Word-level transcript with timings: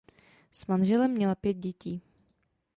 S 0.51 0.65
manželem 0.67 1.11
měla 1.11 1.35
pět 1.35 1.53
dětí. 1.53 2.01